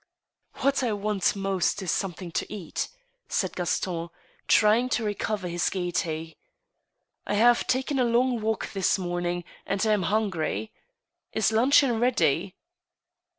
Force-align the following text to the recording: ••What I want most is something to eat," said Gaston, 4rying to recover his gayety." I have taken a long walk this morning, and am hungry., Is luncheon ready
••What 0.63 0.81
I 0.81 0.93
want 0.93 1.35
most 1.35 1.83
is 1.83 1.91
something 1.91 2.31
to 2.31 2.51
eat," 2.51 2.89
said 3.27 3.55
Gaston, 3.55 4.09
4rying 4.47 4.89
to 4.89 5.03
recover 5.03 5.47
his 5.47 5.69
gayety." 5.69 6.39
I 7.27 7.35
have 7.35 7.67
taken 7.67 7.99
a 7.99 8.03
long 8.03 8.41
walk 8.41 8.71
this 8.73 8.97
morning, 8.97 9.43
and 9.63 9.85
am 9.85 10.01
hungry., 10.01 10.71
Is 11.33 11.51
luncheon 11.51 11.99
ready 11.99 12.55